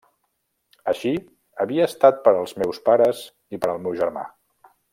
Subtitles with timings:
[0.93, 1.11] Així
[1.65, 3.21] havia estat per als meus pares
[3.57, 4.25] i per al meu germà.